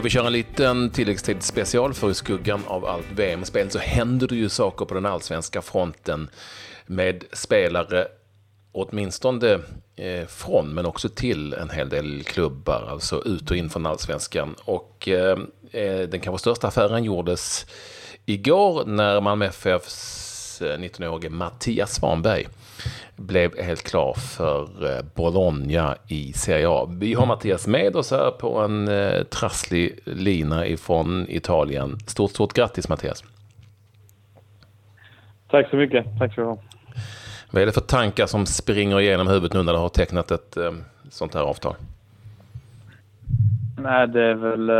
[0.00, 4.28] Jag vi köra en liten tilläggstid special för i skuggan av allt VM-spel så händer
[4.28, 6.30] det ju saker på den allsvenska fronten
[6.86, 8.08] med spelare
[8.72, 9.58] åtminstone
[9.96, 14.54] eh, från men också till en hel del klubbar, alltså ut och in från allsvenskan.
[14.64, 15.38] Och eh,
[15.72, 17.66] eh den kanske största affären gjordes
[18.26, 20.29] igår när Malmö FFs
[20.60, 22.46] 19-årige eh, Mattias Svanberg
[23.16, 26.88] blev helt klar för eh, Bologna i Serie A.
[26.90, 31.98] Vi har Mattias med oss här på en eh, trasslig lina ifrån Italien.
[32.06, 33.24] Stort, stort grattis Mattias!
[35.50, 36.06] Tack så mycket.
[36.18, 36.64] Tack så mycket.
[37.50, 40.56] Vad är det för tankar som springer igenom huvudet nu när du har tecknat ett
[41.10, 41.74] sånt här avtal?
[43.78, 44.70] Nej, det är väl...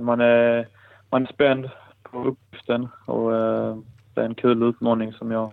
[0.00, 0.68] Man, är,
[1.10, 1.70] man är spänd
[2.02, 3.32] på uppgiften och
[4.20, 5.52] det är en kul utmaning som jag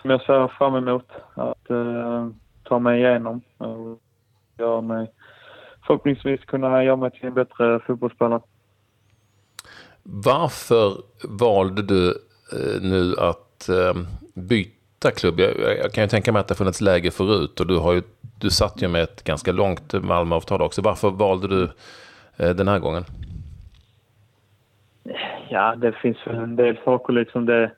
[0.00, 2.28] som jag ser fram emot att uh,
[2.62, 3.98] ta mig igenom och
[4.58, 5.10] göra mig,
[5.86, 8.40] förhoppningsvis kunna göra mig till en bättre fotbollsspelare.
[10.02, 10.92] Varför
[11.24, 14.02] valde du uh, nu att uh,
[14.34, 15.40] byta klubb?
[15.40, 18.02] Jag, jag, kan ju tänka mig att det funnits läge förut och du, har ju,
[18.40, 20.82] du satt ju med ett ganska långt Malmöavtal också.
[20.82, 21.70] Varför valde du
[22.36, 23.04] den här gången?
[25.48, 27.46] Ja, det finns väl en del saker liksom.
[27.46, 27.70] Det,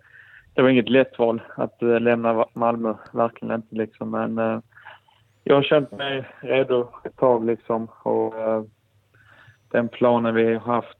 [0.59, 4.11] det var inget lätt val att eh, lämna Malmö, verkligen inte liksom.
[4.11, 4.61] Men eh,
[5.45, 8.63] jag har känt mig redo ett tag liksom och eh,
[9.71, 10.99] den planen vi har haft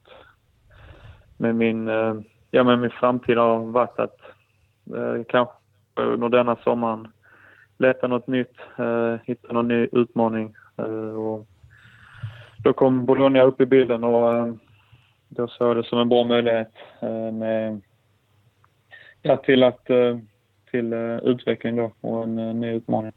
[1.37, 2.15] med min, eh,
[2.51, 4.19] ja, med min framtid har varit att
[4.95, 5.55] eh, kanske
[5.95, 7.07] under denna sommaren
[7.77, 8.55] leta något nytt,
[9.23, 10.55] hitta någon ny utmaning.
[11.15, 11.47] och
[12.63, 14.57] då kom Bologna upp i bilden och
[15.29, 16.71] då såg jag det som en bra möjlighet
[17.33, 17.81] med
[19.21, 20.17] ja, till, att, eh,
[20.71, 23.11] till eh, utveckling då och en eh, ny utmaning.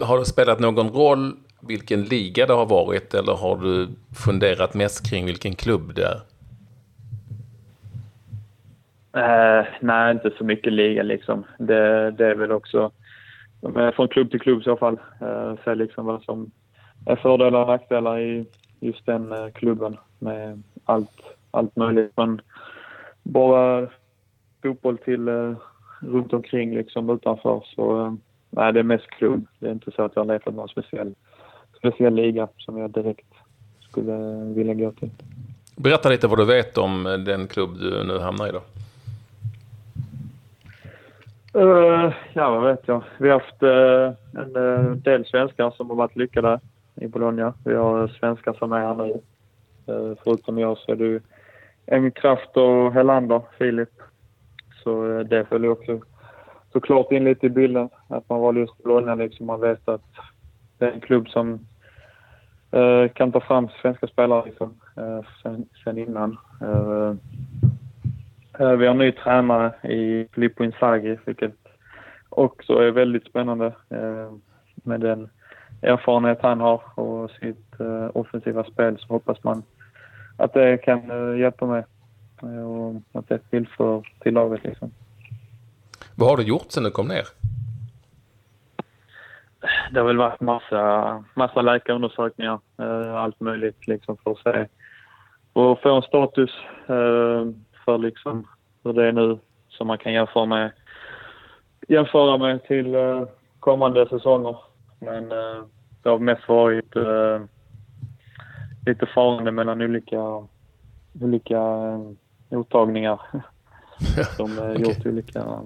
[0.00, 3.88] Har det spelat någon roll vilken liga det har varit eller har du
[4.24, 6.20] funderat mest kring vilken klubb det är?
[9.16, 11.44] Uh, nej, inte så mycket liga liksom.
[11.58, 12.90] Det, det är väl också
[13.94, 15.00] från klubb till klubb i så fall.
[15.22, 16.50] Uh, se liksom vad som
[17.06, 18.46] är fördelar och nackdelar i
[18.80, 22.12] just den klubben med allt, allt möjligt.
[22.16, 22.40] Men
[23.24, 23.88] bara
[24.62, 25.56] fotboll till eh,
[26.00, 27.64] runt omkring liksom utanför.
[27.74, 28.14] Så eh,
[28.50, 29.46] nej, det är mest klubb.
[29.58, 31.14] Det är inte så att jag har letat någon speciell,
[31.78, 33.34] speciell liga som jag direkt
[33.80, 34.16] skulle
[34.54, 35.10] vilja gå till.
[35.76, 38.60] Berätta lite vad du vet om den klubb du nu hamnar i då.
[41.56, 43.02] Uh, ja, vad vet jag.
[43.18, 46.60] Vi har haft uh, en uh, del svenskar som har varit lyckade
[46.94, 47.54] i Bologna.
[47.64, 49.20] Vi har svenskar som är här nu.
[50.24, 51.20] förutom jag så är det
[51.86, 53.90] Emil Kraft och Helander, Filip.
[54.84, 56.00] Så eh, det följer också
[56.72, 57.88] såklart in lite i bilden.
[58.08, 59.46] Att man valde just Bologna liksom.
[59.46, 60.10] Man vet att
[60.78, 61.66] det är en klubb som
[62.70, 66.38] eh, kan ta fram svenska spelare liksom, eh, sen, sen innan.
[66.60, 67.14] Eh,
[68.58, 71.54] eh vi har en ny tränare i Filippo Inzaghi, vilket
[72.28, 74.32] också är väldigt spännande eh,
[74.74, 75.28] med den
[75.82, 79.62] erfarenhet han har och sitt eh, offensiva spel så hoppas man
[80.36, 81.84] att det kan eh, hjälpa mig
[82.42, 84.90] eh, och att det tillför till laget liksom.
[86.14, 87.24] Vad har du gjort sen du kom ner?
[89.90, 94.66] Det har väl varit massa, massa läkarundersökningar, eh, allt möjligt liksom för att se
[95.52, 96.50] och få en status
[97.84, 98.48] för liksom
[98.84, 100.72] hur det är nu som man kan jämföra med,
[101.88, 102.96] jämföra med till
[103.60, 104.56] kommande säsonger.
[104.98, 105.28] Men
[106.02, 106.96] det har mest varit
[108.86, 110.46] lite farande mellan olika,
[111.20, 112.00] olika eh,
[112.48, 113.20] mottagningar
[114.36, 114.82] som okay.
[114.82, 115.60] gjort olika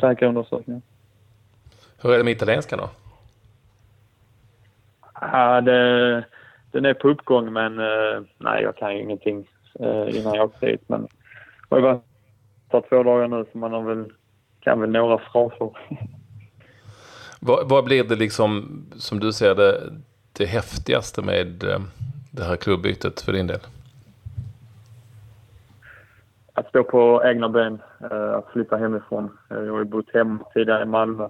[0.00, 0.82] säkra undersökningar.
[2.02, 2.90] Hur är det med italienskan då?
[5.20, 6.24] Ja, det,
[6.70, 9.48] den är på uppgång men eh, nej, jag kan ju ingenting
[9.80, 10.82] eh, innan jag åkte dit.
[10.86, 11.08] Men
[11.68, 12.00] det har
[12.70, 14.12] varit två dagar nu så man har väl,
[14.60, 15.70] kan väl några fraser.
[17.44, 19.92] Vad, vad blir det liksom, som du ser det,
[20.32, 21.64] det häftigaste med
[22.34, 23.60] det här klubbytet för din del?
[26.52, 29.38] Att stå på egna ben, eh, att flytta hemifrån.
[29.50, 31.28] Eh, jag har ju bott hemma tidigare i Malmö.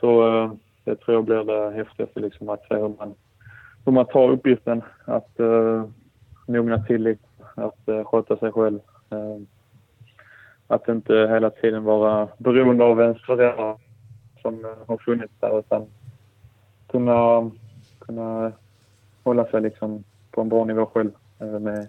[0.00, 0.52] Så eh,
[0.84, 3.14] det tror jag blir det häftigaste, liksom, att se hur man,
[3.84, 4.82] hur man tar uppgiften.
[5.04, 5.84] Att uh,
[6.46, 8.80] mogna till lite, att uh, sköta sig själv.
[9.12, 9.42] Uh,
[10.66, 13.76] att inte hela tiden vara beroende av ens föräldrar
[14.42, 15.86] som har funnits där utan
[16.86, 17.50] kunna,
[17.98, 18.52] kunna
[19.28, 21.88] hålla sig liksom på en bra nivå själv eh, med,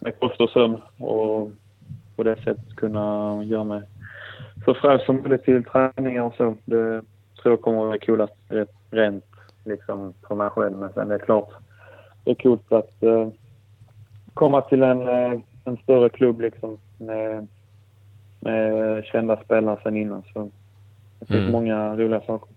[0.00, 1.50] med kost och sömn och
[2.16, 3.82] på det sättet kunna göra mig
[4.64, 6.54] så fräsch som möjligt till träningar och så.
[6.64, 7.02] Det
[7.42, 8.32] tror jag kommer att vara coolast
[8.90, 9.24] rent
[9.64, 10.78] liksom för mig själv.
[10.78, 11.50] Men sen det är klart,
[12.24, 13.28] det är coolt att uh,
[14.34, 17.46] komma till en, uh, en större klubb liksom med,
[18.40, 20.22] med kända spelare sen innan.
[20.32, 20.50] Så
[21.18, 21.52] det finns mm.
[21.52, 22.48] många roliga saker.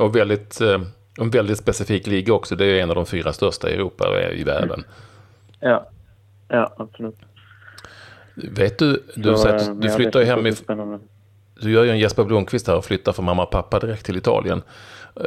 [0.00, 0.80] Och väldigt, uh,
[1.20, 2.56] en väldigt specifik liga också.
[2.56, 4.84] Det är en av de fyra största i Europa och i världen.
[4.84, 4.86] Mm.
[5.60, 5.88] Ja,
[6.48, 7.16] ja absolut.
[8.34, 11.00] Vet du, du, så, att du flyttar ju hem ifrån...
[11.60, 14.16] Du gör ju en Jesper Blomqvist här och flyttar från mamma och pappa direkt till
[14.16, 14.62] Italien.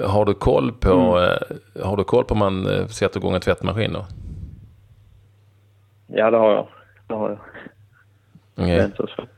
[0.03, 1.37] Har du koll på, mm.
[1.83, 4.05] har du koll på om man sätter igång en tvättmaskin då?
[6.07, 6.67] Ja, det har jag.
[7.07, 7.39] Det har jag.
[8.55, 8.75] Okay.
[8.75, 9.29] Det är inte så svårt.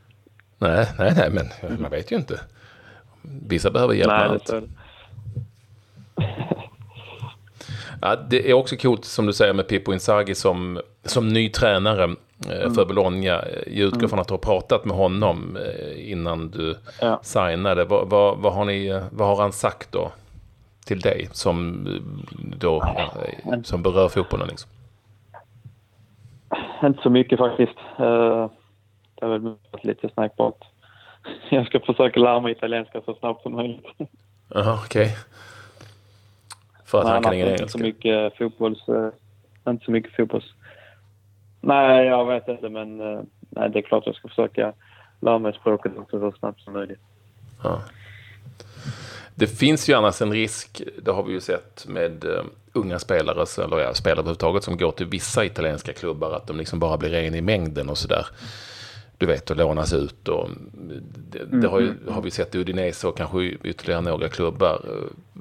[0.57, 2.39] Nej, nej, nej, men man vet ju inte.
[3.21, 4.53] Vissa behöver hjälp med allt.
[6.17, 6.27] Det
[8.01, 12.03] ja, det är också coolt som du säger med Pippo Inzaghi som, som ny tränare
[12.49, 12.73] eh, mm.
[12.73, 13.25] för Bologna.
[13.25, 14.09] Jag utgår mm.
[14.09, 17.19] från att du har pratat med honom eh, innan du ja.
[17.23, 17.85] signade.
[17.85, 20.11] Vad, vad, vad, har ni, vad har han sagt då
[20.85, 21.87] till dig som,
[22.59, 22.83] då,
[23.63, 24.47] som berör fotbollen?
[24.47, 24.69] Liksom?
[26.83, 27.77] Inte så mycket faktiskt.
[29.19, 30.61] Det har väl lite snack att
[31.49, 33.85] jag ska försöka lära mig italienska så snabbt som möjligt.
[34.53, 35.05] Jaha, okej.
[35.05, 35.15] Okay.
[36.87, 37.67] För att Nej, han kan ingen engelska?
[37.67, 39.09] Så mycket fotbolls, uh,
[39.67, 40.45] inte så mycket fotbolls...
[41.61, 44.73] Nej, jag vet inte men uh, nej, det är klart jag ska försöka
[45.19, 47.01] lära mig språket också så snabbt som möjligt.
[47.63, 47.81] Ja.
[49.35, 52.25] Det finns ju annars en risk, det har vi ju sett med
[52.73, 56.79] unga spelare, eller ja, spelare överhuvudtaget som går till vissa italienska klubbar, att de liksom
[56.79, 58.25] bara blir ren i mängden och sådär.
[59.17, 60.49] Du vet, och lånas ut och
[61.31, 62.13] det, det har, ju, mm.
[62.13, 64.81] har, vi sett i Udinese och kanske ytterligare några klubbar.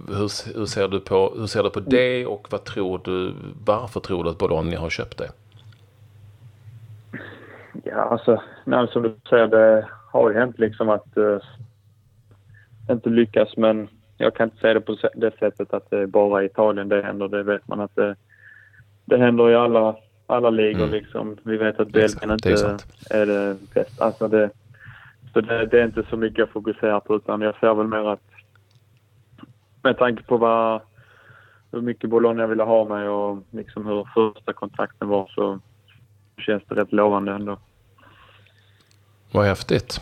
[0.08, 3.34] Hur, hur, ser du på, hur ser du på det och vad tror du,
[3.64, 5.31] varför tror du att Bologna har köpt det?
[7.84, 11.38] Ja, alltså, nej, som du säger, det har ju hänt liksom att uh,
[12.90, 13.88] inte lyckas men
[14.19, 17.02] jag kan inte säga det på det sättet att det är bara i Italien det
[17.02, 17.29] händer.
[17.29, 18.17] Det vet man att det,
[19.05, 19.96] det händer i alla,
[20.26, 20.90] alla ligor mm.
[20.90, 21.37] liksom.
[21.43, 22.81] Vi vet att Belgien inte är,
[23.11, 24.05] är det bästa.
[24.05, 24.50] Alltså det,
[25.32, 28.12] så det, det, är inte så mycket jag fokuserar på utan jag ser väl mer
[28.12, 28.31] att
[29.82, 30.81] med tanke på vad,
[31.73, 35.58] hur mycket Bologna ville ha mig och liksom hur första kontakten var så
[36.38, 37.58] känns det rätt lovande ändå.
[39.32, 40.00] Vad häftigt.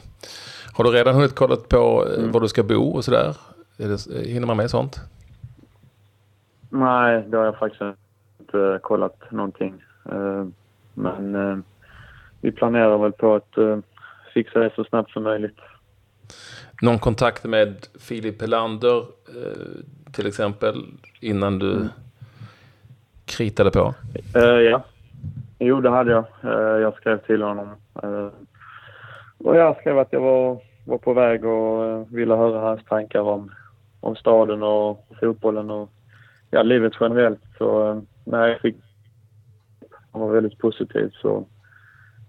[0.73, 2.33] Har du redan hunnit kolla på eh, mm.
[2.33, 3.37] var du ska bo och sådär?
[3.77, 5.01] Det, hinner man med sånt?
[6.71, 7.83] Nej, det har jag faktiskt
[8.41, 9.75] inte kollat någonting.
[10.13, 10.47] Eh,
[10.95, 11.59] men eh,
[12.41, 13.79] vi planerar väl på att eh,
[14.35, 15.59] fixa det så snabbt som möjligt.
[16.83, 19.05] Någon kontakt med Filip Helander
[20.13, 20.85] till exempel
[21.21, 21.89] innan du mm.
[23.25, 23.95] kritade på?
[24.71, 24.85] ja,
[25.59, 26.25] jo det hade jag.
[26.81, 27.69] Jag skrev till honom.
[29.39, 33.51] Och jag skrev att jag var, var på väg och ville höra hans tankar om
[34.05, 35.91] om staden och fotbollen och
[36.51, 37.41] ja, livet generellt.
[37.59, 38.77] Så när jag fick
[40.15, 41.45] han var väldigt positiv så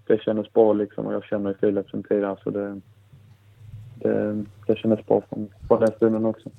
[0.08, 2.82] det kändes bra liksom och jag känner Filip sen tidigare så det,
[3.96, 6.50] det, det kändes bra från, från den stunden också.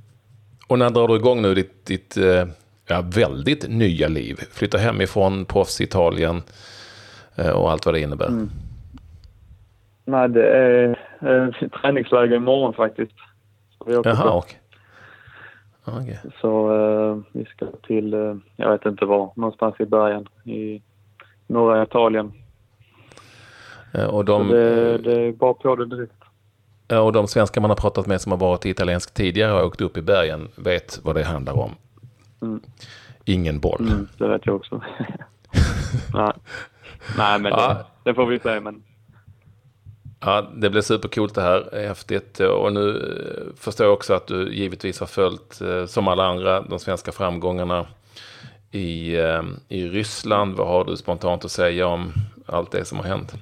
[0.69, 2.47] Och när drar du igång nu ditt, ditt eh,
[2.89, 4.35] ja, väldigt nya liv?
[4.53, 6.43] Flytta hemifrån, proffs Italien
[7.37, 8.29] eh, och allt vad det innebär.
[8.29, 8.51] Mm.
[10.05, 10.89] Nej, det är
[11.21, 13.15] eh, träningsläger imorgon faktiskt.
[13.87, 14.61] Jaha, okej.
[15.87, 16.17] Okay.
[16.41, 20.83] Så eh, vi ska till, eh, jag vet inte var, någonstans i början i
[21.47, 22.33] norra Italien.
[24.11, 26.13] Och de, det, det är bara på det direkt.
[26.93, 29.97] Och de svenskar man har pratat med som har varit italiensk tidigare och åkt upp
[29.97, 31.75] i bergen vet vad det handlar om.
[32.43, 32.61] Mm.
[33.25, 33.81] Ingen boll.
[33.81, 34.75] Mm, det vet jag också.
[36.15, 36.33] Nej.
[37.19, 37.69] Nej, men ja.
[37.69, 38.61] det, det, får vi se.
[38.61, 38.83] Men
[40.21, 41.87] Ja, det blev supercoolt det här.
[41.89, 42.41] Häftigt.
[42.41, 46.61] Och nu eh, förstår jag också att du givetvis har följt, eh, som alla andra,
[46.61, 47.87] de svenska framgångarna
[48.71, 50.57] i, ehm, i Ryssland.
[50.57, 52.13] Vad har du spontant att säga om
[52.47, 53.35] allt det som har hänt?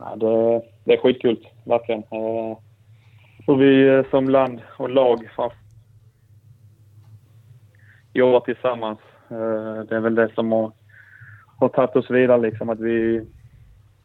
[0.00, 2.00] Ja, det, det är skitkul, verkligen.
[2.00, 2.58] Eh,
[3.46, 5.28] och vi eh, som land och lag
[8.12, 8.98] jobbar tillsammans.
[9.30, 10.72] Eh, det är väl det som har,
[11.58, 13.26] har tagit oss vidare, liksom, att vi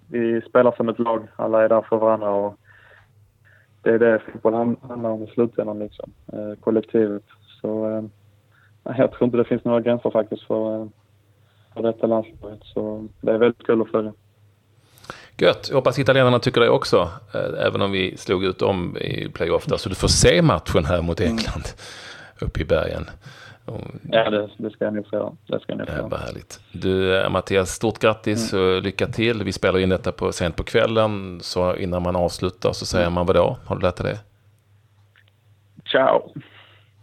[0.08, 1.28] vi spelar som ett lag.
[1.36, 2.58] Alla är där för varandra och
[3.82, 6.12] det är det fotboll handlar om i slutändan liksom.
[6.60, 7.24] Kollektivet.
[7.62, 8.10] Så
[8.84, 10.88] jag tror inte det finns några gränser faktiskt för, eh,
[11.74, 12.60] för detta landslaget.
[12.63, 14.13] Så det är väldigt kul att följa.
[15.38, 17.10] Gött, jag hoppas italienarna tycker det också.
[17.34, 19.78] Eh, även om vi slog ut dem i playoff där.
[19.78, 21.20] Så du får se matchen här mot.
[21.20, 21.46] England.
[21.46, 21.63] Mm.
[22.42, 23.10] Uppe i bergen.
[24.12, 25.36] Ja, det, det ska jag nog få.
[25.48, 26.08] Det ska jag nog få.
[26.12, 26.60] Ja, härligt.
[26.72, 28.66] Du, eh, Mattias, stort grattis mm.
[28.66, 29.44] och lycka till.
[29.44, 33.13] Vi spelar in detta på, sent på kvällen, så innan man avslutar så säger mm.
[33.13, 33.58] man vad då?
[33.66, 34.20] Har du lärt dig det?
[35.90, 36.34] Ciao.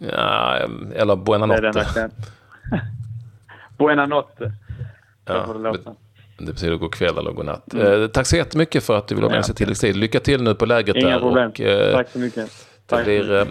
[0.00, 0.56] Ja,
[0.94, 2.10] eller buona notte.
[3.78, 4.52] Buena notte.
[5.24, 5.94] Ja, får det
[6.38, 7.74] det betyder god kväll eller god natt.
[7.74, 9.42] Eh, tack så jättemycket för att du ville vara med Ja.
[9.42, 9.96] sig tilläggstid.
[9.96, 11.18] Lycka till nu på lägret Inga där.
[11.18, 11.48] problem.
[11.50, 12.44] Och, eh, Tack så mycket.
[12.46, 12.50] det,
[12.86, 13.04] Tack.
[13.04, 13.44] blir, eh,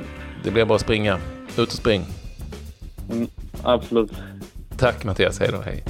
[0.43, 1.17] det blir bara att springa.
[1.57, 2.05] Ut och spring.
[3.11, 3.27] Mm,
[3.63, 4.11] absolut.
[4.77, 5.83] Tack Mattias, hej då, hej.